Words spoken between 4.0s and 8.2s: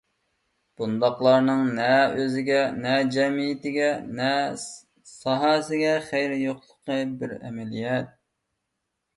نە ساھەسىگە خەيرى يوقلۇقى بىر ئەمەلىيەت.